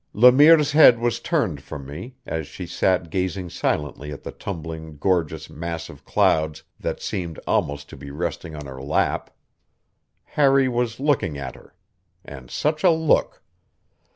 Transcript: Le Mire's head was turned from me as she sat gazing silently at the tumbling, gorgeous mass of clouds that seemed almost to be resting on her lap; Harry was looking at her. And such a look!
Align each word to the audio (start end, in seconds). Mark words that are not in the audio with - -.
Le 0.13 0.31
Mire's 0.31 0.71
head 0.71 0.97
was 0.97 1.19
turned 1.19 1.61
from 1.61 1.85
me 1.85 2.15
as 2.25 2.47
she 2.47 2.65
sat 2.65 3.11
gazing 3.11 3.51
silently 3.51 4.11
at 4.11 4.23
the 4.23 4.31
tumbling, 4.31 4.97
gorgeous 4.97 5.47
mass 5.47 5.89
of 5.89 6.03
clouds 6.05 6.63
that 6.79 6.99
seemed 6.99 7.39
almost 7.45 7.87
to 7.87 7.95
be 7.95 8.09
resting 8.09 8.55
on 8.55 8.65
her 8.65 8.81
lap; 8.81 9.29
Harry 10.23 10.67
was 10.67 10.99
looking 10.99 11.37
at 11.37 11.53
her. 11.53 11.75
And 12.25 12.49
such 12.49 12.83
a 12.83 12.89
look! 12.89 13.43